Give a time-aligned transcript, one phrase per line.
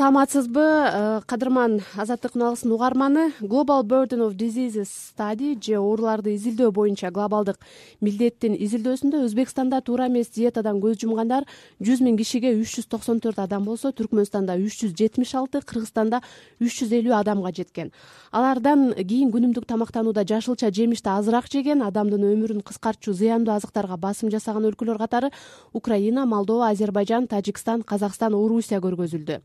[0.00, 0.64] саламатсызбы?
[0.64, 7.58] Э, кадырман азаттык үналгысынын угарманы global burden of diseases study же ооруларды изилдөө боюнча глобалдык
[8.00, 11.44] милдеттин изилдөөсүндө өзбекстанда туура эмес диетадан көз жумгандар
[11.84, 16.22] жүз миң кишиге үч жүз токсон төрт адам болсо түркмөнстанда үч жүз жетимиш алты кыргызстанда
[16.64, 17.92] үч жүз элүү адамга жеткен.
[18.32, 24.64] Алардан кийин күнүмдүк тамактанууда жашылча жемишти азыраак жеген адамдын өмүрүн кыскартчу зыяндуу азыктарга басым жасаган
[24.70, 25.28] өлкөлөр катары
[25.74, 29.40] украина молдова азербайжан тажикстан казакстан орусия көргөзүлдү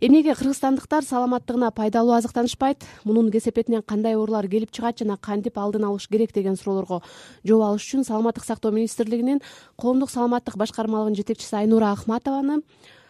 [0.00, 2.84] эмнеге кыргызстандыктар саламаттыгына пайдалуу азыктанышпайт?
[3.04, 7.02] Мунун кесепетинен кандай оорулар келип чыгат жана кантип алдын алыш керек деген суроолорго
[7.44, 9.40] жооп алыш үчүн саламаттык сактоо министрлигинин
[9.76, 13.03] коомдук саламаттык башкармалыгынын жетекчиси айнура ахматованы Э,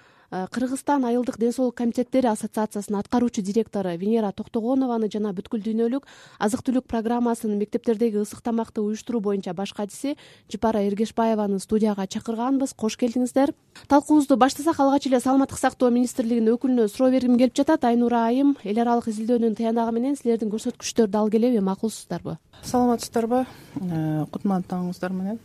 [0.50, 6.06] кыргызстан айылдык ден соолук комитеттери ассоциациясынын аткаруучу директору венера токтогонованы жана бүткүл дүйнөлүк
[6.38, 10.16] азык түлүк программасынын мектептердеги ысык тамакты уюштуруу боюнча баш кадиси
[10.50, 12.74] жыпара эргешбаеваны студияга чакырганбыз.
[12.74, 13.54] Кош келдиңиздер.
[13.88, 17.84] Талкуубузду баштасак алгач эле саламаттык сактоо министрлигинин өкүлүнө суроо бергим келип жатат.
[17.84, 22.38] Айнура айым эл аралык изилдөөнүн тыянагы менен силердин көрсөткүчтөр дал келеби макулсуздарбы?
[22.62, 23.44] Саламатсыздарбы?
[23.80, 25.38] Э, кутман таңыңыздар менен.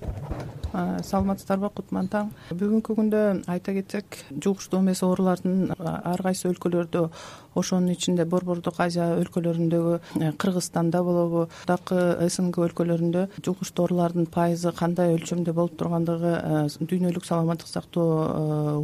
[0.73, 2.29] Э, саламатсыздарбы кутман таң?
[2.53, 7.09] Бүгүнкү күндө айта кетсек жугуштуу эмес оорулардын ар кайсы өлкөлөрдө
[7.59, 15.15] ошонун ичинде борбордук азия өлкөлөрүндөгү э, кыргызстанда болобу мурдакы снг өлкөлөрүндө жугуштуу оорулардын пайызы кандай
[15.15, 16.33] өлчөмдө болуп тургандыгы
[16.79, 18.79] дүйнөлүк саламаттык сактоо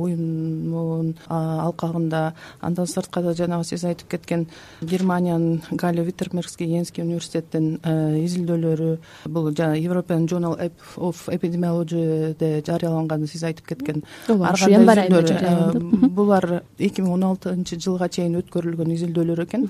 [1.27, 4.47] алкагында андан сырткары жанагы сиз айтып кеткен
[4.81, 7.79] германиянын галио виттермерский енский университеттин
[8.25, 8.91] изилдөөлөрү
[9.29, 10.57] бул жанаг european journal
[10.97, 16.09] of epidemiologyде жарыяланган сиз айтып кеткен ооба ушу январь айында жарыяланды.
[16.15, 19.67] булар эки миң он алтынчы жылга чейин өткөрүлгөн изилдөөлөр экен.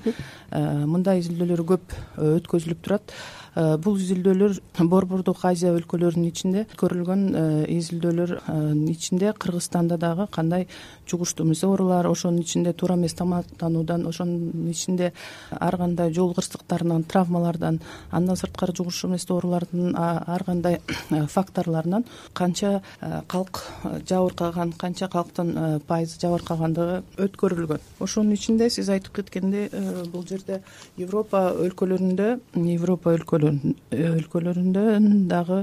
[0.90, 3.12] Мындай изилдөөлөр көп өткөзүлүп турат.
[3.12, 4.58] Э, бул изилдөөлөр
[4.92, 7.44] борбордук азия өлкөлөрүнүн ичинде өткөрүлгөн э,
[7.78, 10.66] изилдөөлөрдүн ичинде кыргызстанда дагы кандай
[11.08, 15.12] жугуштуу эмес оорулар ошонун ичинде туура эмес тамактануудан ошонун ичинде
[15.50, 22.04] ар кандай жол кырсыктарынан травмалардан андан сырткары жугуштуу эмес оорулардын ар кандай э, факторлорунан
[22.34, 22.82] канча
[23.26, 23.62] калк
[24.08, 27.80] жабыркаган канча калктын пайызы жабыркагандыгы өткөрүлгөн.
[28.00, 29.70] Ошонун ичинде сиз айтып кеткендей
[30.12, 30.60] бул жерде
[30.96, 32.28] европа өлкөлөрүндө
[32.76, 33.45] европа өлкөлөр
[33.92, 34.84] өлкөлөрүндө
[35.30, 35.60] дагы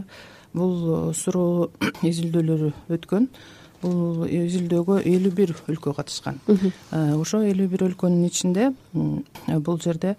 [0.54, 1.70] бул суроо
[2.10, 3.28] изилдөөлөрү өткөн.
[3.84, 6.38] Бул изилдөөгө элүү бир өлкө катышкан.
[7.20, 10.14] Ошо элүү бир өлкөнүн ичинде бул жерде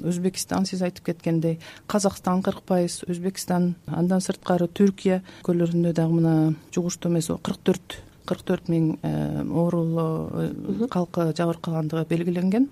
[0.00, 1.58] өзбекстан сиз айтып кеткендей
[1.90, 6.36] казакстан кырк пайыз өзбекстан андан сырткары түркия өлкөлөрүндө дагы мына
[6.72, 8.00] жугуштуу эмес кырк төрт
[8.30, 9.12] кырк төрт миң э,
[9.44, 12.68] оорулуу калкы жабыркагандыгы белгиленген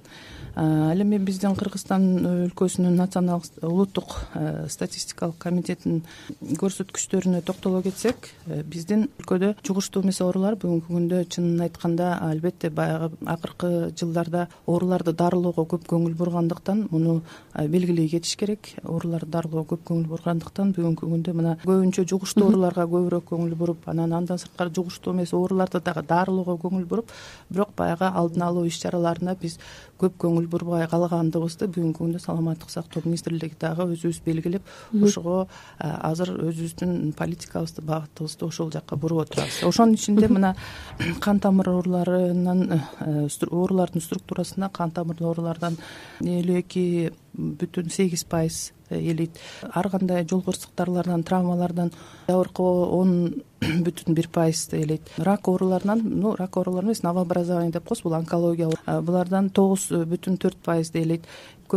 [0.58, 6.00] ал эми биздин кыргызстан өлкөсүнүн националдык улуттук э, статистикалык комитетинин
[6.58, 13.12] көрсөткүчтөрүнө токтоло кетсек э, биздин өлкөдө жугуштуу эмес оорулар бүгүнкү күндө чынын айтканда албетте баягы
[13.26, 17.20] акыркы жылдарда ооруларды дарылоого көп көңүл бургандыктан муну
[17.54, 18.72] белгилей кетиш керек.
[18.82, 24.16] Ооруларды дарылоого көп көңүл бургандыктан бүгүнкү күндө мына көбүнчө жугуштуу ооруларга көбүрөөк көңүл буруп анан
[24.18, 27.14] андан сырткары жугуштуу эмес ооруларды дагы дарылоого көңүл буруп
[27.50, 29.58] бирок баягы алдын алуу иш чараларына биз
[29.98, 35.48] көп көңүл бурбай калгандыгыбызды бүгүнкү күндө саламаттык сактоо министрлиги дагы өзүбүз белгилеп ошого
[35.80, 40.54] азыр өзүбүздүн политикабызды багытыбызды ошол жака буруп отурабыз ошонун ичинде мына
[41.20, 42.80] кан тамыр ооруларынан
[43.50, 45.78] оорулардын структурасында кан тамырлуу оорулардан
[46.22, 46.84] элүү эки
[47.34, 49.38] бүтүн сегиз пайыз ээлейт
[49.74, 51.92] ар кандай жол кырсыктарлардан травмалардан
[52.28, 53.42] жабыркоо он
[53.84, 58.68] бүтүн бир пайызды ээлейт рак ооруларынан ну рак оорулар эмес новообразование деп коебуз бул онкология.
[59.02, 61.24] Булардан тогуз бүтүн төрт пайызды ээлейт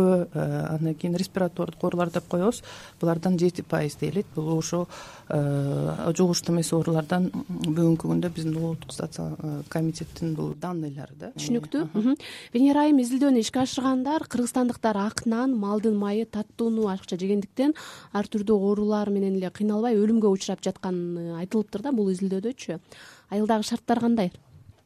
[0.00, 2.62] андан кийин респиратордук оорулар деп коебуз.
[3.00, 4.86] Булардан жети пайызды ээлейт бул ошо
[5.28, 11.32] э, жугуштуу эмес оорулардан бүгүнкү күндө биздин улуттук э, комитеттин бул данныйлары да.
[11.36, 12.16] Түшүнүктүү.
[12.54, 17.74] Венера айым изилдөөнү ичке ашыргандар кыргызстандыктар ак нан малдын майы таттууну ашыкча жегендиктен
[18.12, 22.78] ар түрдүү оорулар менен эле кыйналбай өлүмгө учурап жатканы айтылыптыр да бул изилдөөдөчү
[23.32, 24.32] айылдагы шарттар кандай?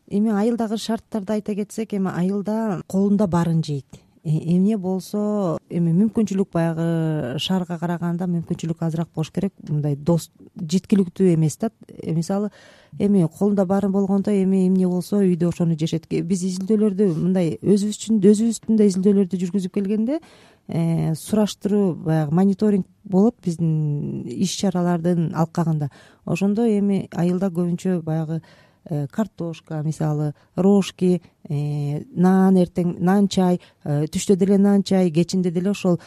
[0.06, 6.50] Эми айылдагы шарттарды айта кетсек эми айылда колунда баарын жейт Э, эмне болсо эми мүмкүнчүлүк
[6.52, 9.52] баягы шаарга караганда мүмкүнчүлүк азыраак болуш керек.
[9.68, 11.70] Мындай дос жеткиликтүү эмес да.
[11.88, 12.50] Э, мисалы
[12.98, 18.20] эми колунда баары болгондо эми эмне болсо үйдө ошону жешет биз изилдөөлөрдү мындай өзүбүз үчүн
[18.20, 20.18] өзүбүздүн да изилдөөлөрдү жүргүзүп келгенде
[20.66, 25.90] э, сураштыруу баягы мониторинг болот биздин иш чаралардын алкагында.
[26.24, 28.65] Ошондо эми айылда көбүнчө баягы э,
[29.10, 35.98] картошка мисалы рожки э, нан эртең нан чай түштө деле нан чай кечинде деле ошол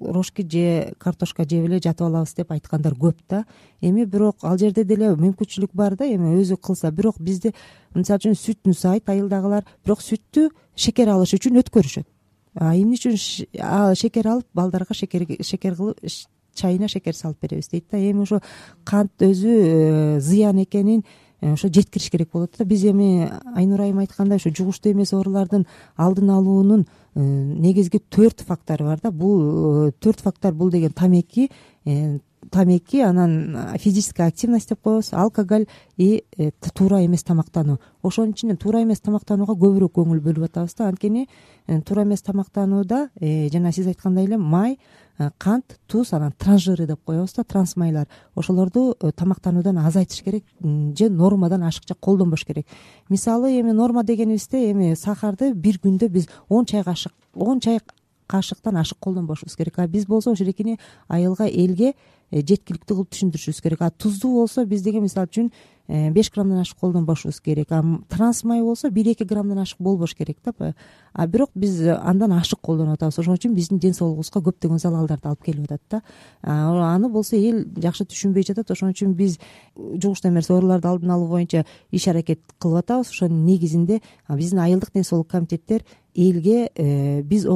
[0.00, 3.44] рожки же картошка жеп эле жатып алабыз деп айткандар көп да.
[3.80, 6.90] Эми бирок ал жерде деле мүмкүнчүлүк бар да эми өзү кылса.
[6.90, 7.52] Бирок бизде
[7.94, 9.64] мисалы үчүн сүтүн сойт айылдагылар.
[9.84, 12.06] Бирок сүттү шекер алыш үчүн өткөрүшөт.
[12.58, 13.16] Эмне үчүн
[13.94, 15.26] шекер алып балдарга шекер
[15.76, 16.02] кылып
[16.58, 17.98] чайына шекер салып беребиз дейт да.
[17.98, 18.40] Эми ошо
[18.84, 22.64] кант өзү э, зыян экенин э, ошо жеткириш керек болот да.
[22.64, 28.84] Биз эми айнура айым айткандай ушу жугуштуу эмес оорулардын алдын алуунун э, негизги төрт фактору
[28.84, 29.10] бар да.
[29.10, 31.50] Бул төрт фактор бул деген тамеки
[32.50, 36.24] тамеки анан физическая активность деп коебуз алкоголь и
[36.74, 40.88] туура эмес тамактануу ошонун ичинен туура эмес тамактанууга көбүрөөк көңүл бөлүп атабыз да.
[40.88, 41.28] Анткени
[41.66, 45.07] туура эмес тамактанууда жана сиз айткандай эле май Э,
[45.38, 51.08] кант туз анан транжиры деп коебуз да транс майлар ошолорду э, тамактануудан азайтыш керек же
[51.10, 52.66] нормадан ашыкча колдонбош керек.
[53.08, 57.80] Мисалы эми норма дегенибизде эми сахарды бир күндө биз он чай кашык он чай
[58.26, 59.78] кашыктан ашык колдонбошубуз керек.
[59.78, 60.78] А биз болсо ошолекини
[61.08, 61.94] айылга элге э,
[62.32, 63.82] жеткиликтүү кылып түшүндүрүшүбүз керек.
[63.82, 65.52] А туздуу болсо биз деге мисалы үчүн
[65.90, 67.72] Э, беш граммдан ашык колдонбошубуз керек.
[67.72, 70.74] А транс май болсо бир эки граммдан ашык болбош керек да.
[71.14, 73.18] А бирок биз андан ашык колдонуп атабыз.
[73.18, 76.02] Ошон үчүн биздин ден соолугубузга көптөгөн залалдарды алып келип атат да.
[76.42, 78.70] Аны болсо эл жакшы түшүнбөй жатат.
[78.70, 79.38] Ошон үчүн биз
[79.76, 83.08] жугуштуу эмес ооруларды алдын алуу боюнча иш аракет кылып атабыз.
[83.08, 87.46] Ошонун негизинде биздин айылдык ден соолук комитеттер элге э, биз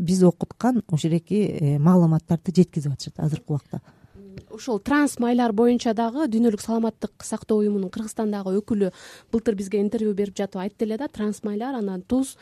[0.00, 3.82] биз окуткан ушеки э, маалыматтарды жеткизип атышат азыркы убакта
[4.50, 8.92] ушул транс майлар боюнча дагы дүйнөлүк саламаттык сактоо уюмунун кыргызстандагы өкүлү
[9.32, 12.36] былтыр бизге интервью берип жатып айтты эле да транс майлар анан туз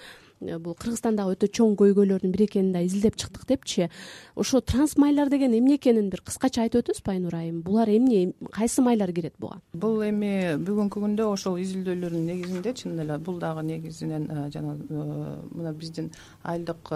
[0.62, 3.88] бул кыргызстандагы өтө чоң көйгөйлөрдүн бири экенин да изилдеп чыктык депчи.
[4.34, 8.82] Ошо транс майлар деген эмне экенин бир кыскача айтып өтөсүзбү айнура айым булар эмне кайсы
[8.82, 9.60] майлар кирет буга?
[9.72, 15.38] Бул эми бүгүнкү күндө ошол изилдөөлөрдүн негизинде чынын эле бул дагы негизинен э, жана э,
[15.50, 16.10] мына биздин
[16.42, 16.92] айылдык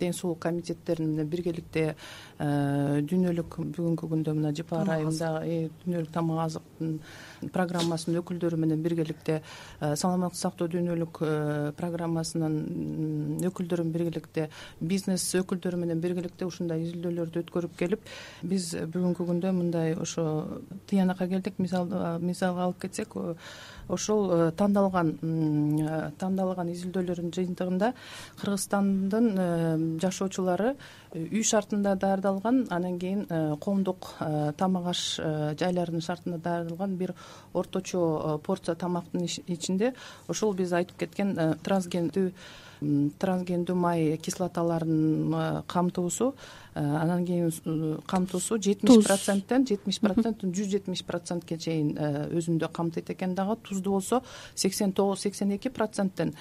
[0.00, 1.94] ден соолук комитеттерин менен биргеликте
[2.38, 6.98] дүйнөлүк бүгүнкү күндө мына жыпар айым дагы дүйнөлүк тамак азыктын
[7.54, 9.40] программасынын өкүлдөрү менен биргеликте
[9.80, 11.22] саламаттык сактоо дүйнөлүк
[12.48, 14.48] өкүлдөрү биргеликте
[14.80, 18.12] бизнес өкүлдөрү менен биргеликте ушундай изилдөөлөрдү өткөрүп келип
[18.42, 20.26] биз бүгүнкү күндө мындай ошо
[20.90, 23.16] тыянакка келдик мисалга алып кетсек
[23.88, 25.14] ошол э, тандалган
[26.20, 27.92] тандалган изилдөөлөрдүн жыйынтыгында
[28.40, 29.48] кыргызстандын э,
[30.02, 30.76] жашоочулары э,
[31.14, 33.26] үй шартында даярдалган анан кийин
[33.64, 34.10] коомдук
[34.60, 35.02] тамак аш
[35.60, 37.14] жайларынын шартында даярдалган бир
[37.54, 39.94] орточо порция тамактын ичинде
[40.28, 41.34] ошол биз айтып кеткен
[41.64, 42.32] трансгендүү
[43.18, 46.34] трансгендүү май кислоталарынын камтуусу
[46.78, 52.68] Э, анан кийин э, камтуусу жетимиш проценттен жетимиш проценттен жүз жетимиш процентке чейин э, өзүндө
[52.70, 53.56] камтыйт экен дагы.
[53.66, 54.22] Тузду болсо
[54.54, 56.34] сексен тогуз сексен эки проценттен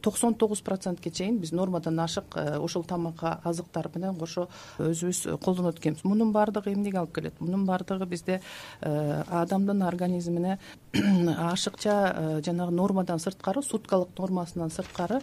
[0.00, 4.48] токсон тогуз процентке чейин биз нормадан ашык ошол тамак азыктар менен кошо
[4.78, 7.40] өзүбүз колдонот экенбиз мунун баардыгы эмнеге алып келет?
[7.40, 8.40] Мунун баардыгы бизде
[8.80, 10.58] адамдын организмине
[11.50, 15.20] ашыкча жанагы нормадан сырткары суткалык нормасынан сырткары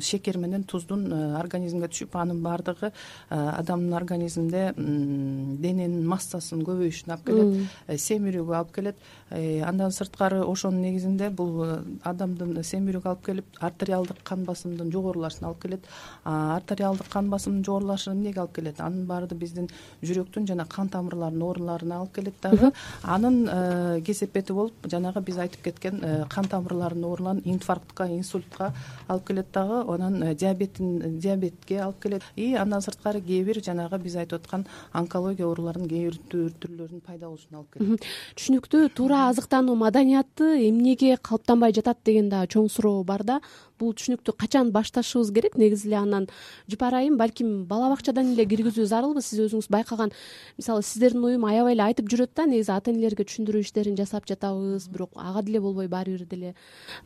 [0.00, 2.92] шекер менен туздун организмге түшүп анын баардыгы
[3.30, 9.00] адамдын организминде дененин массасынын көбөйүшүнө алып келет э, семирүүгө алып келет.
[9.30, 11.78] Э, андан сырткары ошонун негизинде бул э,
[12.08, 15.88] адамдын семирүүгө алып келип артериалдык кан басымдын жогорулашына алып келет.
[16.24, 18.80] Артериалдык кан басымдын эмнеге алып келет?
[18.80, 19.68] Анын баары биздин
[20.02, 22.72] жүрөктүн жана кан тамырларынын ооруларына алып келет дагы.
[23.02, 28.72] Анын кесепети болуп жанагы биз айтып кеткен кан тамырларынын ооруларын инфарктка инсультка
[29.08, 29.84] алып келет дагы.
[29.94, 32.22] Анан диабеттин диабетке алып келет.
[32.36, 37.28] И андан сырткары кээ бир жанагы биз айтып аткан онкология ооруларынын кээ бир түрлөрүнүн пайда
[37.28, 38.06] болушуна алып келет.
[38.36, 43.40] Түшүнүктүү туура азыктануу маданияты эмнеге калыптанбай жатат деген дагы чоң суроо бар да
[43.80, 45.56] бул түшүнүктү качан башташыбыз керек?
[45.58, 46.28] Негизи эле анан
[46.70, 50.12] жыпар айым балким бала бакчадан эле киргизүү зарылбы сиз өзүңүз байкаган
[50.58, 54.88] мисалы сиздердин уюм аябай эле айтып жүрөт да негизи ата энелерге түшүндүрүү иштерин жасап жатабыз.
[54.92, 56.54] Бирок ага деле болбой баары бир деле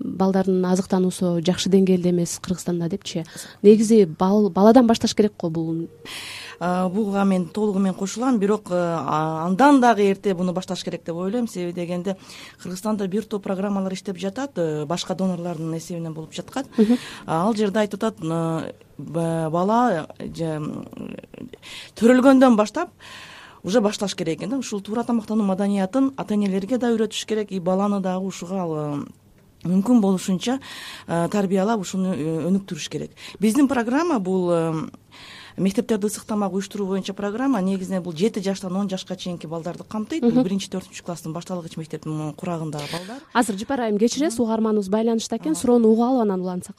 [0.01, 3.25] балдардын азыктануусу жакшы деңгээлде эмес кыргызстанда депчи.
[3.63, 5.87] Негизи баладан башташ керек го бул
[6.61, 11.49] буга мен толугу менен кошулам бирок андан дагы эрте буну башташ керек деп ойлойм.
[11.49, 12.17] Себеби дегенде
[12.63, 16.65] кыргызстанда бир топ программалар иштеп жатат э, башка донорлордун эсебинен болуп жаткан
[17.27, 18.21] ал жерде айтып атат
[18.99, 20.07] бала
[21.97, 22.91] төрөлгөндөн баштап
[23.63, 24.59] уже башташ керек экен да.
[24.59, 29.05] Ушул туура тамактануу маданиятын ата энелерге да үйрөтүш керек и баланы дагы ушуга
[29.65, 30.59] мүмкүн болушунча
[31.07, 33.11] тарбиялап ушуну э, өнүктүрүш керек.
[33.41, 34.53] Биздин программа бул
[35.57, 40.23] мектептерде ысык тамак уюштуруу боюнча программа негизинен бул жети жаштан он жашка чейинки балдарды камтыйт.
[40.23, 43.23] Бул биринчи төртүнчү класстын башталгыч мектептин курагындагы балдар.
[43.33, 45.55] Азыр жыпар айым кечиресиз угарманыбыз байланышта экен.
[45.55, 46.77] Суроону угуп алып анан улантсак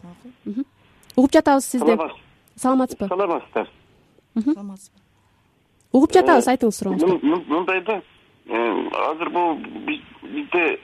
[1.15, 1.97] угуп жатабыз сизди.
[2.55, 3.07] Саламатсызбы?
[3.07, 3.69] Саламатсыздар.
[4.43, 4.99] Саламатсызбы.
[5.91, 7.19] Угуп жатабыз айтыңыз сурооңузду.
[7.47, 8.01] мындай да
[8.47, 9.55] э, азыр бул
[9.87, 10.79] бизде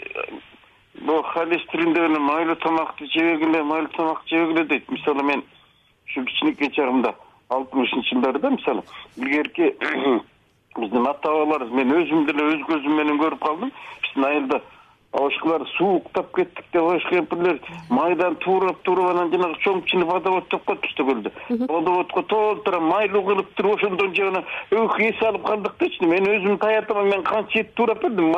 [1.02, 4.90] бул холестеринде эле майлуу тамакты жебегиле майлуу тамакты жебегиле дейт.
[4.90, 5.44] Мисалы мен
[6.06, 7.16] ушу кичинекей чагымда
[7.58, 8.84] алтымышынчы жылдарда мисалы
[9.18, 9.72] илгерки
[10.80, 14.62] биздин ата бабалар мен өзүм деле өз көзүм менен көрүп калдым биздин айылда
[15.12, 20.82] башкалар сууктап кеттик деп аш кемпирлер майдан туурап туурап анан жанагы чоң водовод деп коет
[20.82, 21.32] бизде көлдө.
[21.68, 26.58] Водоводко толтура майлуу кылып туруп ошондон жеп анан өх эс алып калдык дечи мен өзүм
[26.60, 28.32] таятаман мен канча эт туурап бердим.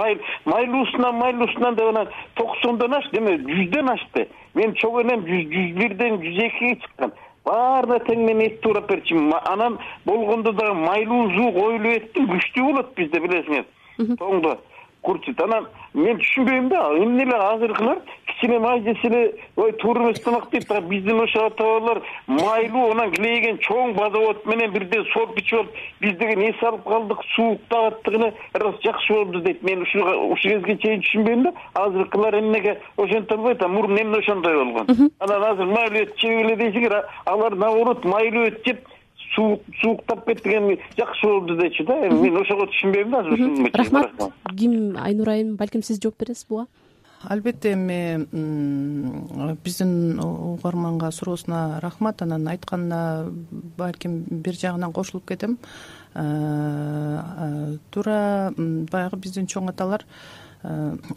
[0.46, 6.41] Майлуусунан майлуусунан деп анан токсондон ашты эме жүздөн ашты менин чоң энем жүз бирден жүз
[6.48, 7.13] экиге чыккан
[7.45, 12.93] баарына тең мен эт туурап берчүмүн анан болгондо дагы майлуу зуу коюлуу эттин күчтүү болот
[12.97, 13.65] бизде билесиңер.
[14.19, 14.57] Тоңдо
[15.03, 19.22] курчут анан мен түшүнбөйм да эмне эле азыркылар кичине май жесе эле
[19.55, 24.45] ой туура эмес тамак дейт а биздин ошо ата бабалар майлуу анан килейген чоң водовод
[24.45, 29.41] менен бирден сооп ичип алып биз деген эс алып калдык сууктап аттыгына раз жакшы болду
[29.41, 29.63] дейт.
[29.63, 35.12] Мен ушул кезге чейин түшүнбөйм да азыркылар эмнеге ошентип албайт а мурун эмне ошондой болгон.
[35.19, 38.88] Анан азыр майлуу эт жебегиле дейсиңер алар наоборот майлуу эт жеп
[39.35, 42.07] сууктап кеттик эми жакшы болду дечү да.
[42.07, 43.39] Эми мен ошого түшүнбөйм да азыр
[43.73, 44.11] рахмат.
[44.57, 46.67] ким айнура айым балким сиз жооп бересиз буга?
[47.23, 48.27] Албетте эми
[49.63, 52.21] биздин угарманга суроосуна рахмат.
[52.21, 53.31] Анан айтканына
[53.77, 55.57] балким бир жагынан кошулуп кетем.
[57.91, 60.03] Туура баягы биздин чоң аталар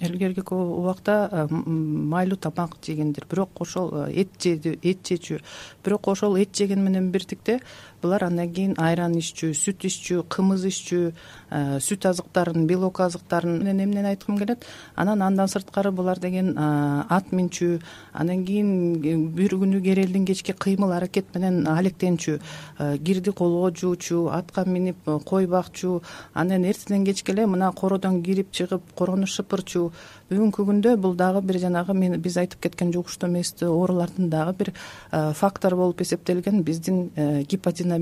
[0.00, 3.26] илгерки убакта майлуу тамак жегендер.
[3.30, 5.40] Бирок ошол эт жеди эт жечү.
[5.85, 7.61] Бирок ошол эт жеген менен бирдикте
[8.07, 13.59] булар андан кийин айран иччү сүт иччү кымыз иччү э, сүт азыктарын белок азыктарын.
[13.59, 14.65] Менен эмнени айткым келет?
[14.95, 17.81] Анан андан сырткары булар деген э, ат минчү.
[18.13, 18.71] Андан кийин
[19.03, 22.39] э, бир күнү керелдин кечки кыймыл аракет менен алектенчү.
[22.79, 26.03] Кирди колго жуучу атка минип кой бакчу
[26.35, 29.91] анан эртеден кечке эле мына коrodон кирип чыгып корону шыпырчу.
[30.31, 34.73] Бүгүнкү күндө бул дагы бир жанагы мен биз айтып кеткен жугуштуу эместүү оорулардын дагы бир
[35.11, 36.63] фактор болуп эсептелген.
[36.63, 37.11] Биздин
[37.49, 37.96] гиподинамия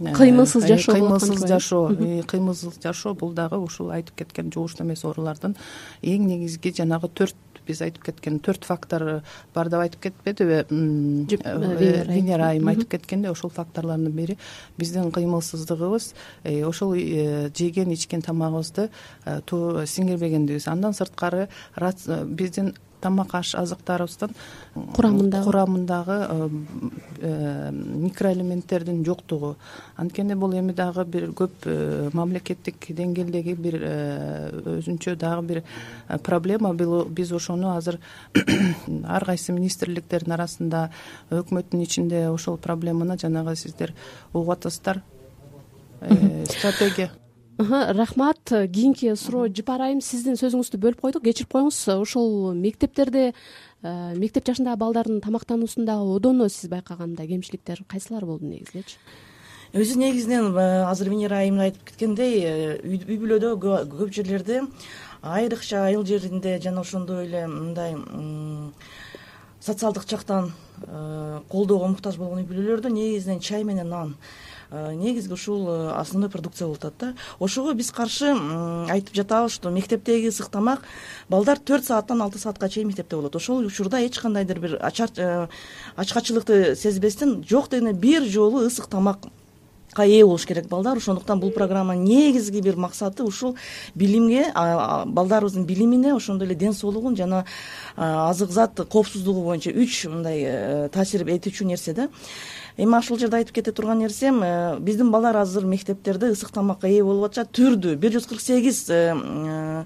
[0.00, 1.88] э, кыймылсыз жашоо кыймылсыз жашоо
[2.28, 5.56] кыймылсыз жашоо бул дагы ушул айтып кеткен жугуштуу эмес оорулардын
[6.02, 9.22] эң негизги жанагы төрт биз айтып кеткен төрт фактор
[9.54, 10.62] бар деп айтып кетпедиби?
[10.70, 14.38] Э, венера айым айтып кеткендей ошол факторлордун бири.
[14.78, 16.12] Биздин кыймылсыздыгыбыз
[16.44, 18.90] э, ошол жеген ичкен тамагыбызды
[19.26, 21.48] сиңирбегендигибиз андан сырткары
[22.26, 24.30] биздин тамак аш азыктарыбыздын
[24.94, 25.44] курамындагы.
[25.44, 29.56] курамындагы э, э, микроэлементтердин жоктугу.
[29.96, 33.76] Анткени бул эми дагы бир көп э, мамлекеттик деңгээлдеги бир
[34.76, 35.62] өзүнчө дагы бир
[36.22, 37.98] проблема биз ошону азыр
[39.04, 40.90] ар кайсы министрликтердин арасында
[41.30, 43.94] өкмөттүн ичинде ошол проблеманы жанагы сиздер
[44.32, 45.02] угуп атасыздар
[46.44, 47.10] стратегия.
[47.58, 48.38] Рахмат.
[48.44, 51.24] Кийинки суроо жыпар айым сиздин сөзүңүздү бөлүп койдук.
[51.24, 51.78] Кечирип коюңуз.
[51.96, 53.34] Ушул мектептерде э,
[53.82, 58.98] мектеп жашындагы балдардын тамактануусундагы одоно сиз байкагандай кемчиликтер кайсылар болду негизи элечи
[59.74, 64.62] өзү негизинен э, азыр венера айым айтып кеткендей э, үй бүлөдө көп жерлерде
[65.22, 67.96] айрыкча айыл жеринде жана ошондой эле мындай
[69.60, 70.52] социалдык жактан
[71.50, 74.14] колдоого муктаж болгон үй бүлөлөрдө негизинен чай менен нан.
[74.14, 77.14] Э, негизги ушул э, основной продукция болуп атат да.
[77.38, 78.32] Ошого биз каршы
[78.90, 80.82] айтып жатабыз что мектептеги ысык тамак
[81.28, 83.36] балдар төрт сааттан алты саатка чейин мектепте болот.
[83.36, 85.48] Ошол учурда эч кандайдыр бир э,
[85.96, 89.30] ачкачылыкты сезбестен жок дегенде бир жолу ысык тамакка
[90.04, 90.96] ээ болуш керек балдар.
[90.96, 93.56] Ошондуктан бул программанын негизги бир максаты ушул
[93.94, 97.46] билимге балдарыбыздын билимине ошондой эле ден соолугун жана
[97.96, 102.08] азык зат коопсуздугу боюнча үч мындай таасир этүүчү нерсе да
[102.76, 107.04] эми ушул жерде айтып кете турган нерсем э, биздин балдар азыр мектептерде ысык тамакка ээ
[107.04, 107.52] болуп атышат.
[107.56, 109.84] Түрдүү бир жүз кырк сегиз э, Э,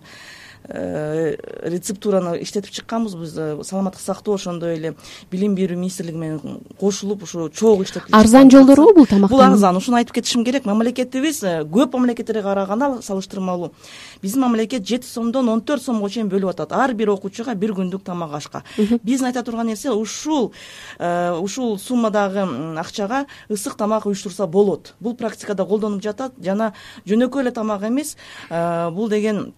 [0.70, 3.14] рецептураны иштетип чыкканбыз.
[3.18, 4.94] Биз э, саламаттык сактоо ошондой эле
[5.30, 9.76] билим берүү министрлиги менен кошулуп ушу чогуу иштеп арзан жолдорубу бул тамак бул арзан.
[9.76, 10.64] Ушуну айтып кетишим керек.
[10.64, 13.72] Мамлекетибиз э, көп мамлекеттерге караганда салыштырмалуу.
[14.22, 16.72] Биздин мамлекет жети сомдон он төрт сомго чейин бөлүп атат.
[16.72, 18.62] Ар бир окуучуга бир күндүк тамак ашка.
[19.02, 20.52] Биздин айта турган нерсе ушул
[20.98, 22.46] ушул суммадагы
[22.78, 24.94] акчага ысык тамак уюштурса болот.
[25.00, 26.32] Бул практикада колдонуп жатат.
[26.38, 26.74] Жана
[27.06, 28.16] жөнөкөй эле тамак эмес.
[28.50, 29.52] Бул деген Э,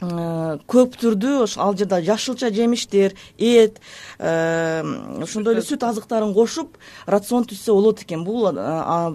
[0.00, 3.80] көп түрдүү ал жерде жашылча жемиштер эт
[4.18, 4.82] э,
[5.20, 8.24] ошондой эле сүт азыктарын кошуп рацион түзсө болот экен.
[8.24, 8.54] Бул э,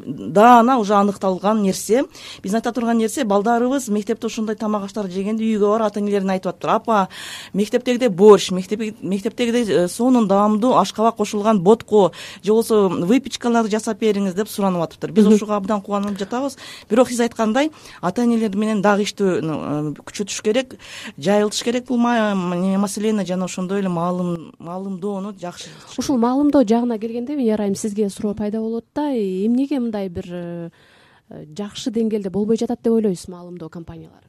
[0.05, 2.03] даана уже аныкталган нерсе.
[2.43, 6.53] Биздин айта турган нерсе балдарыбыз мектепте ошондой тамак аштарды жегенде үйгө барып ата энелерине айтып
[6.53, 6.75] атыптыр.
[6.75, 7.07] Апа
[7.53, 12.11] мектептегидей борщ мектептегидей сонун даамдуу ашкабак кошулган ботко
[12.43, 15.11] же болбосо выпечкаларды жасап бериңиз деп суранып атыптыр.
[15.11, 16.59] Биз ушуга абдан кубанып жатабыз.
[16.89, 20.74] Бирок сиз айткандай ата энелер менен дагы иштөө күчөтүш керек
[21.17, 28.09] жайылтыш керек бул маселени жана ошондой эле маалымдоону жакшы ушул маалымдоо жагына келгенде айым сизге
[28.09, 30.69] суроо пайда болот да эмнеге мындай бир э,
[31.29, 34.27] жакшы деңгээлде болбой жатат деп ойлойсуз маалымдоо компаниялары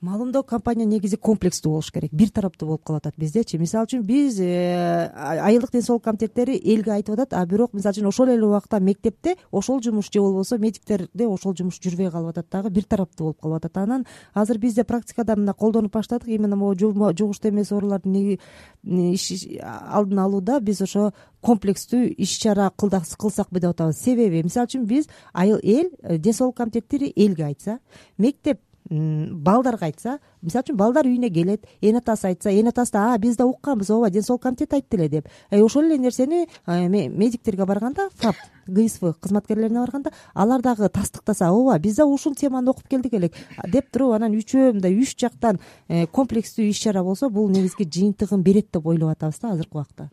[0.00, 2.12] маалымдоо компания негизи комплекстүү болуш керек.
[2.12, 6.94] Бир тараптуу болуп калып атат биздечи мисалы үчүн биз э, айылдык ден соолук комитеттери элге
[6.94, 11.26] айтып атат а бирок мисалы үчүн ошол эле убакта мектепте ошол жумуш же болбосо медиктерде
[11.28, 13.76] ошол жумуш жүрбөй калып атат дагы бир тараптуу болуп калып атат.
[13.76, 18.38] Анан азыр биз да практикада мына колдонуп баштадык именно могу жугуштуу эмес оорулардын
[18.84, 24.00] алдын алууда биз ошо комплекстүү иш чара кылсакпы деп атабыз.
[24.00, 27.78] Себеби мисалы үчүн биз эл э, ден соолук комитеттери элге айтса
[28.18, 33.36] мектеп балдарга айтса мисалы үчүн балдар үйүнө келет эне атасы айтса эне атасы да биз
[33.38, 35.28] да укканбыз ооба ден соолук комитети айтты эле деп.
[35.50, 38.34] Э, ошол эле нерсени медиктерге барганда фап
[38.66, 43.34] гсв кызматкерлерине барганда алар дагы тастыктаса ооба биз да ушул теманы окуп келдик элек
[43.68, 48.42] деп туруп анан үчөө мындай үч жактан э, комплекстүү иш чара болсо бул негизги жыйынтыгын
[48.42, 50.10] берет деп ойлоп атабыз да азыркы убакта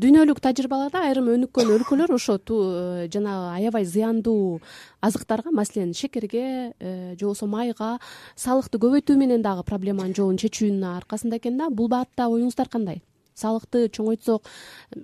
[0.00, 4.60] дүйнөлүк тажрыйбаларда айрым өнүккөн өлкөлөр ошо э, жанагы аябай зыяндуу
[5.00, 7.98] азыктарга маселен шекерге э, же болбосо майга
[8.36, 11.68] салыкты көбөйтүү менен дагы проблеманын жолун чечүүнүн аркасында экен да.
[11.70, 13.02] Бул баатта оюңуздар кандай?
[13.34, 14.48] Салыкты чоңойтсок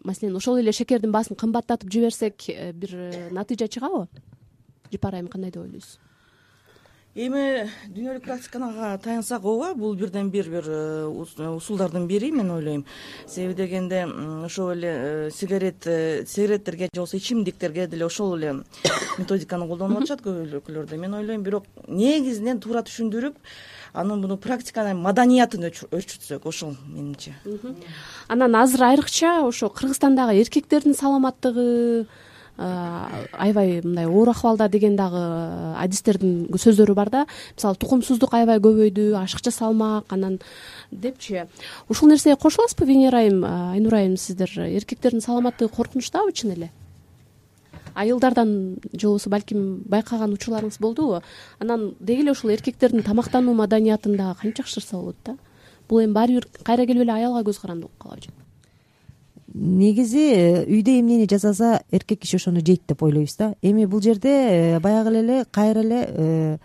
[0.05, 4.07] маселен ошол эле шекердин баасын кымбаттатып жиберсек э, бир натыйжа чыгабы?
[4.93, 5.99] Жыпар айым кандай деп ойлойсуз
[7.19, 12.85] эми дүйнөлүк практикага таянсак ооба бул бирден бир бир э, усулдардын бири мен ойлойм.
[13.27, 14.05] Себеби дегенде
[14.45, 18.63] ошол эле э, сигарет э, сигареттерге же болбосо ичимдиктерге деле ошол эле
[19.19, 23.35] методиканы колдонуп атышат көп өлкөлөрдө мен ойлойм бирок негизинен туура түшүндүрүп
[23.99, 27.35] анын буну практиканы маданиятын өөрчүтсөк ошол менимче.
[28.29, 32.07] Анан азыр айрыкча ошо кыргызстандагы эркектердин саламаттыгы
[32.59, 35.21] аябай мындай оор акыбалда деген дагы
[35.79, 37.27] адистердин сөздөрү бар да.
[37.57, 40.41] Мисалы тукумсуздук аябай көбөйдү ашыкча салмак анан
[40.91, 41.47] депчи.
[41.89, 46.71] Ушул нерсеге кошуласызбы венера айым айнура айым сиздер эркектердин саламаттыгы коркунучтабы чын эле?
[47.95, 51.23] Айылдардан же болбосо балким байкаган учурларыңыз болдубу
[51.61, 55.37] анан деги эле ушул эркектердин тамактануу маданиятын дагы кантип жакшыртса болот да?
[55.89, 58.48] Бул эми баары бир кайра келип эле аялга көз каранды болуп калабы
[59.55, 63.55] негизи э, үйдө эмнени жасаса эркек киши ошону жейт деп ойлойбуз да.
[63.63, 66.59] Эми бул жерде э, баягы эле кайра эле э,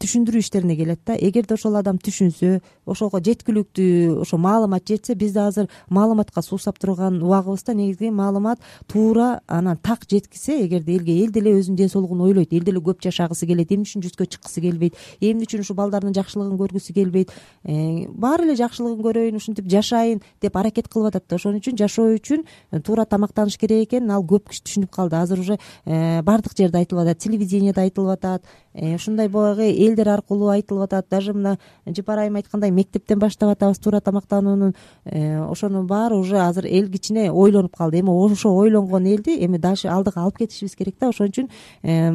[0.00, 1.14] түшүндүрүү иштерине келет да.
[1.16, 7.74] Эгерде ошол адам түшүнсө ошого жеткиликтүү ошо маалымат жетсе бизде азыр маалыматка суусап турган убагыбызда
[7.74, 12.64] негизги маалымат туура анан так жеткизсе эгерде элге эл деле өзүнүн ден соолугун ойлойт эл
[12.64, 16.94] деле көп жашагысы келет эмне үчүн жүзгө чыккысы келбейт эмне үчүн ушул балдардын жакшылыгын көргүсү
[16.94, 17.32] келбейт
[17.64, 21.36] э, баары эле жакшылыгын көрөйүн ушинтип жашайын деп аракет кылып атат да.
[21.36, 25.16] Ошон үчүн жашоо үчүн э, туура тамактаныш керек экенин ал көп киши түшүнүп калды.
[25.16, 31.06] Азыр уже баардык жерде айтылып атат телевидениеде айтылып атат ушундай баягы элдер аркылуу айтылып атат.
[31.10, 34.72] Даже мына жыпар айым айткандай мектептен баштап атабыз туура тамактанууну
[35.04, 38.00] э, ошонун баары уже азыр эл кичине ойлонуп калды.
[38.00, 41.08] Эми ошо ойлонгон элди эми дальше алдыга алып кетишибиз керек да.
[41.08, 41.48] Ошон үчүн
[41.82, 42.10] э,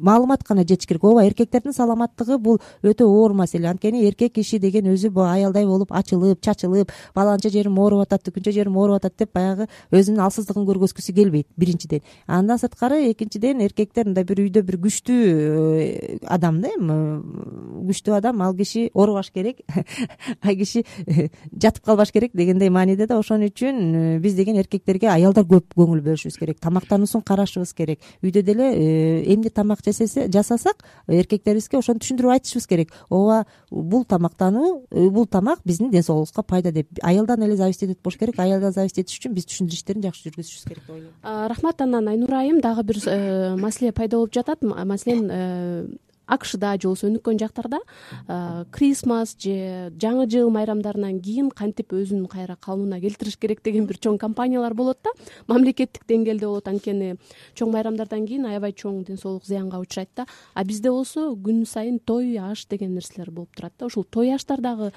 [0.00, 1.04] маалымат гана жетиш керек.
[1.04, 3.68] Ооба эркектердин саламаттыгы бул өтө оор маселе.
[3.68, 8.52] Анткени эркек киши деген өзү баягы аялдай болуп ачылып чачылып баланча жерим ооруп атат тикинче
[8.52, 12.02] жерим ооруп атат деп баягы өзүнүн алсыздыгын көргөзгүсү келбейт биринчиден.
[12.26, 15.51] Андан сырткары экинчиден эркектер мындай бир үйдө бир күчтүү Э,
[16.26, 16.96] адам да эми
[17.88, 19.62] күчтүү адам ал киши оорубаш керек
[20.42, 25.08] ал киши э, жатып калбаш керек дегендей мааниде да ошон үчүн э, биз деген эркектерге
[25.12, 28.00] аялдар көп көңүл бөлүшүбүз керек тамактануусун карашыбыз керек.
[28.22, 28.68] Үйдө деле
[29.32, 32.92] эмне тамак жасасак эркектерибизге ошону түшүндүрүп айтышыбыз керек.
[33.10, 36.88] Ооба бул тамактануу бул тамак биздин ден соолугубузга пайда деп.
[37.02, 40.68] Аялдан эле зависить этет болуш керек аялдан зависить этиш үчүн биз түшүндүрүү иштерин жакшы жүргүзүшүбүз
[40.68, 41.48] керек деп ойлойм.
[41.52, 43.00] Рахмат анан айнура айым дагы бир
[43.58, 44.62] маселе пайда болуп жатат.
[44.62, 45.30] Маселен
[46.26, 47.80] акшда же болбосо өнүккөн жактарда
[48.72, 54.18] крисмас же жаңы жыл майрамдарынан кийин кантип өзүн кайра калыбына келтириш керек деген бир чоң
[54.18, 55.10] компаниялар болот да.
[55.48, 56.68] Мамлекеттик деңгээлде болот.
[56.68, 57.16] Анткени
[57.58, 60.26] чоң майрамдардан кийин аябай чоң ден соолук зыянга учурайт да.
[60.54, 63.86] А бизде болсо күн сайын той аш деген нерселер болуп турат да.
[63.86, 64.92] Ушул той аштар дагы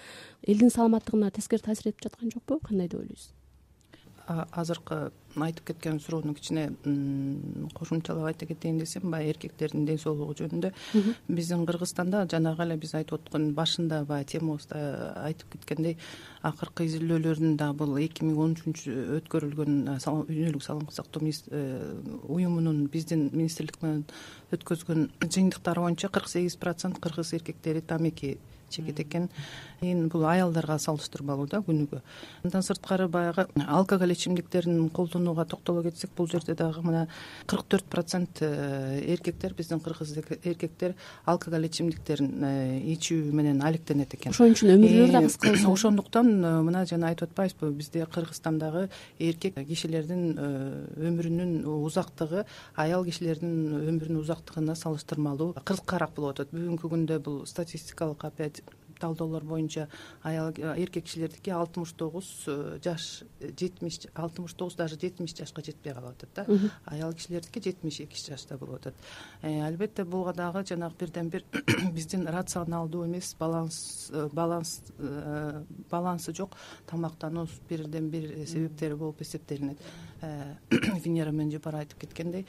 [0.45, 2.59] элдин саламаттыгына тескери таасир этип жаткан жокпу.
[2.59, 3.33] Кандай деп ойлойсуз
[4.27, 6.69] азыркы айтып кеткен суроону кичине
[7.75, 10.71] кошумчалап айта кетейин десем баягы эркектердин ден соолугу жөнүндө.
[11.27, 15.97] Биздин кыргызстанда жанагы эле биз айтып аткан башында баягы темабызда айтып кеткендей
[16.41, 23.29] акыркы изилдөөлөрдүн дагы бул эки миң он үчүнчү өткөрүлгөн дүйнөлүк саламаттык сактоо э, уюмунун биздин
[23.33, 24.05] министрлик менен
[24.55, 28.37] өткөзгөн жыйынтыктары боюнча кырк сегиз процент кыргыз эркектери тамеки
[28.69, 29.29] чегет экен.
[29.81, 32.01] Бул аялдарга салыштырмалуу да күнүгө.
[32.43, 37.07] Андан сырткары баягы алкоголь ичимдиктерин колдонууга токтоло кетсек бул жерде дагы мына
[37.45, 44.31] кырк төрт процент э, эркектер биздин кыргыз эркектер алкоголь ичимдиктерин э, ичүү менен алектенет экен.
[44.31, 50.25] Ошон үчүн өмүрлөрү да кыска ошондуктан э, мына жана айтып атпайбызбы бизде кыргызстандагы эркек кишилердин
[50.39, 53.55] өмүрүнүн узактыгы аял кишилердин
[53.91, 56.53] өмүрүнүн узактыгына салыштырмалуу кыскараак болуп атат.
[56.55, 58.61] Бүгүнкү күндө бул статистикалык опять
[58.99, 59.87] талоолор боюнча
[60.23, 66.15] аял эркек кишилердики алтымыш тогуз э, жаш жетимиш алтымыш тогуз даже жетимиш жашка жетпей калып
[66.15, 66.71] атат да.
[66.85, 68.95] Аял кишилердики жетимиш эки жашта болуп атат.
[69.41, 71.43] Э, албетте буга дагы жанагы бирден бир
[71.91, 74.81] биздин рационалдуу эмес баланс э, баланс
[75.89, 76.55] балансы жок
[76.87, 79.77] тамактануу бирден бир себептери болуп эсептелинет.
[81.05, 82.45] Венера менен жапар айтып кеткендей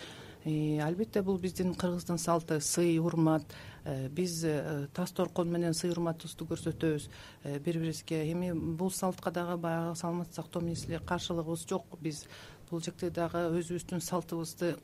[0.46, 3.42] албетте бул биздин кыргыздын салты сый урмат.
[3.84, 7.08] Э, биз э, тас торкон менен сый урматыбызды көрсөтөбүз.
[7.44, 11.84] Э, бири бирибизге эми бул салтка дагы баягы саламаттык сактоо министрлиги каршылыгыбыз жок.
[12.00, 12.24] Биз
[12.70, 14.74] бул жакта дагы өзүбүздүн салтыбызды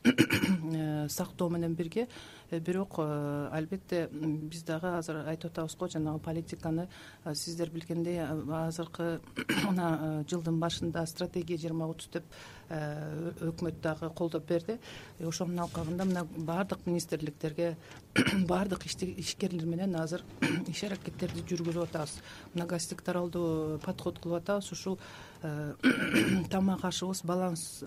[1.17, 2.07] сактоо менен бирге
[2.51, 6.89] бирок албетте биз дагы азыр айтып атабыз го жанагы политиканы
[7.35, 9.21] сиздер билгендей азыркы
[9.69, 12.25] мына жылдын башында стратегия жыйырма отуз деп
[12.73, 14.79] өкмөт дагы колдоп берди.
[15.21, 17.77] Ошонун алкагында мына баардык министрликтерге
[18.49, 20.25] баардык ишкерлер менен азыр
[20.69, 22.17] иш аракеттерди жүргүзүп атабыз.
[22.55, 24.73] Многосекторалдуу подход кылып атабыз.
[24.73, 25.32] Ушул э,
[26.51, 27.85] тамак ашыбыз баланс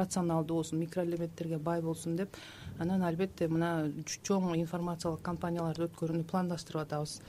[0.00, 2.36] рационалдуу болсун микроэлементтерге бай болсун деп
[2.78, 7.20] анан албетте мына чоң информациялык кампанияларды өткөрүүнү пландаштырып атабыз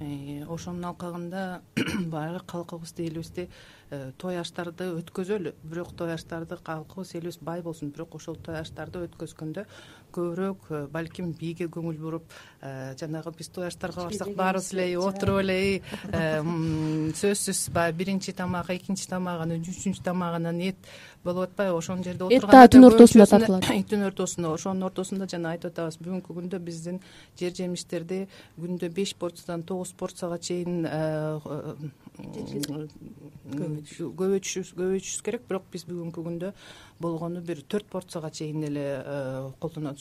[0.00, 1.62] э, ошонун алкагында
[2.14, 3.48] баягы калкыбызды элибизди
[3.90, 5.50] Э, той аштарды өткөзөлү.
[5.66, 7.90] Бирок той аштарды калкыбыз элибиз бай болсун.
[7.90, 9.64] Бирок ошол той аштарды өткөзгөндө
[10.14, 12.24] көбүрөөк э, балким бийге көңүл буруп
[12.62, 15.58] э, жанагы биз той аштарга барсак баарыбыз эле отуруп эле
[17.20, 20.90] сөзсүз баягы биринчи тамак экинчи тамак анан үчүнчү тамак анан эт
[21.24, 23.64] болуп атпайбы ошол жерде эт дагы түн ортосунда тартылат.
[23.90, 27.00] түн ортосунда ошонун ортосунда жана айтып атабыз бүгүнкү күндө биздин
[27.38, 28.26] жер жемиштерди
[28.58, 30.86] күндө беш порциядан тогуз порцияга чейин
[34.20, 35.46] көбөйтүшүбүз керек.
[35.48, 36.52] Бирок биз бүгүнкү күндө
[37.00, 39.50] болгону бир төрт порцияга чейин эле э,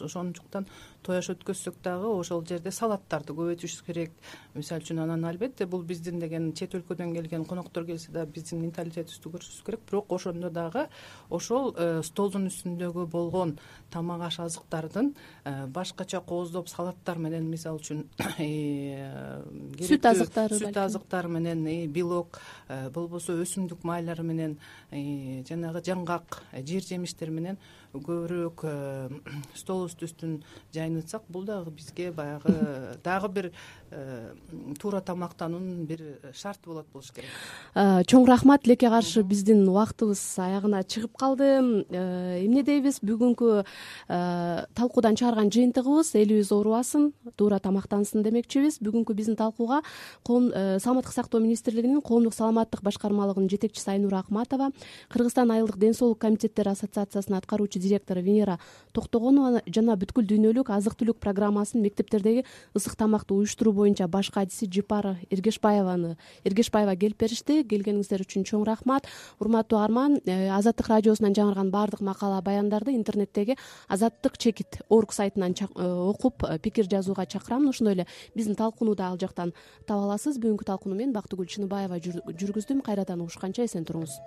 [0.06, 0.68] ошондуктан
[1.04, 4.12] той аш өткөзсөк дагы ошол жерде салаттарды көбөйтүшүбүз керек.
[4.54, 9.32] Мисалы үчүн анан албетте бул биздин деген чет өлкөдөн келген коноктор келсе дагы биздин менталитетибизди
[9.32, 9.86] көрсөтүбүз керек.
[9.90, 10.88] Бирок ошондо дагы
[11.30, 13.58] ошол э, столдун үстүндөгү болгон
[13.92, 15.14] тамак аш азыктардын
[15.46, 18.06] э, башкача кооздоп салаттар менен мисалы үчүн
[19.90, 22.40] сүт азыктары сүт азыктары менен белок
[22.94, 24.58] болбосо өсүмдүк майлары менен
[25.48, 27.60] жанагы жаңгак жер жемиштер менен
[27.94, 28.74] көбүрөөк э,
[29.62, 30.34] столубуздун үстүн
[30.76, 32.54] жайнатсак бул дагы бизге баягы
[33.04, 33.52] дагы бир
[34.80, 36.02] туура тамактануунун бир
[36.34, 37.30] шарты болот болуш керек.
[37.76, 41.50] Э, чоң рахмат тилекке каршы биздин убактыбыз аягына чыгып калды.
[41.90, 43.00] Эмне дейбиз?
[43.02, 43.64] Бүгүнкү
[44.08, 48.80] талкуудан чыгарган жыйынтыгыбыз элибиз оорубасын туура тамактансын демекчибиз.
[48.80, 49.82] Бүгүнкү биздин талкууга
[50.26, 54.72] саламаттык сактоо министрлигинин коомдук саламаттык башкармалыгынын жетекчиси айнура акматова
[55.10, 58.60] кыргызстан айылдык ден соолук комитеттери ассоциациясынын аткаруучу директору венера
[58.94, 65.16] токтогонова жана бүткүл дүйнөлүк азык түлүк программасынын мектептердеги ысык тамакты уюштуруу боюнча баш кадиси жыпар
[65.32, 67.64] эргешбаеваны эргешбаева келип беришти.
[67.64, 69.08] Келгениңиздер үчүн чоң рахмат.
[69.40, 75.86] Урматтуу аарман э, азаттык радиосунан жаңырган баардык макала баяндарды интернеттеги азаттык чекит орг сайтынан э,
[75.86, 79.54] окуп э, пикир жазууга чакырамын ошондой эле биздин талкууну да ал жактан
[79.88, 80.40] таба аласыз.
[80.40, 82.84] Бүгүнкү талкууну мен бактыгүл чыныбаева жүргүздүм.
[82.84, 84.20] Кайрадан угушканча эсен туруңуз